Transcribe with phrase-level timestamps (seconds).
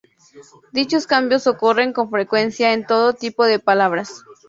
[0.71, 4.23] Dichos cambios ocurren con frecuencia en todo tipo de palabras.